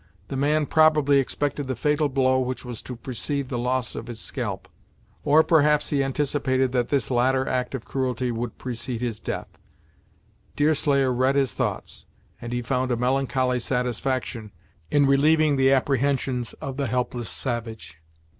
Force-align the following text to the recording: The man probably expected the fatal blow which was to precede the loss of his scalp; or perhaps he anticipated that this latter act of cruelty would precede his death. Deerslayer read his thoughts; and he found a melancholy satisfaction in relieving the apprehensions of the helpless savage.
The 0.29 0.35
man 0.35 0.65
probably 0.65 1.19
expected 1.19 1.67
the 1.67 1.75
fatal 1.75 2.09
blow 2.09 2.39
which 2.39 2.65
was 2.65 2.81
to 2.81 2.95
precede 2.95 3.49
the 3.49 3.59
loss 3.59 3.93
of 3.93 4.07
his 4.07 4.19
scalp; 4.19 4.67
or 5.23 5.43
perhaps 5.43 5.91
he 5.91 6.03
anticipated 6.03 6.71
that 6.71 6.89
this 6.89 7.11
latter 7.11 7.47
act 7.47 7.75
of 7.75 7.85
cruelty 7.85 8.31
would 8.31 8.57
precede 8.57 9.01
his 9.01 9.19
death. 9.19 9.59
Deerslayer 10.55 11.13
read 11.13 11.35
his 11.35 11.53
thoughts; 11.53 12.07
and 12.41 12.51
he 12.51 12.63
found 12.63 12.89
a 12.89 12.97
melancholy 12.97 13.59
satisfaction 13.59 14.51
in 14.89 15.05
relieving 15.05 15.55
the 15.55 15.71
apprehensions 15.71 16.53
of 16.53 16.77
the 16.77 16.87
helpless 16.87 17.29
savage. 17.29 17.99